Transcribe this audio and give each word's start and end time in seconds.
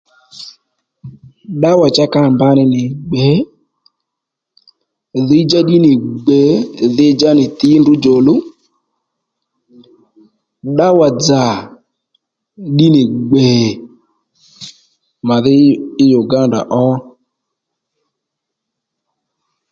Ddǎwà 1.55 1.87
cha 1.95 2.05
ka 2.13 2.19
nì 2.25 2.31
mbǎ 2.35 2.49
nì 2.73 2.81
gbè 3.09 3.27
dhǐy-djá 5.27 5.59
ddí 5.63 5.77
nì 5.85 5.91
gbè 6.25 6.41
dhi-djá 6.97 7.29
nì 7.37 7.45
tǐ 7.59 7.69
ndrǔ 7.79 7.93
djòluw 7.97 8.41
ddǎwà-dzà 10.73 11.43
ddí 12.69 12.87
nì 12.95 13.01
gbè 13.29 13.47
màdhí 15.27 15.57
í 16.05 16.05
Uganda 16.21 16.59
ó 16.85 16.85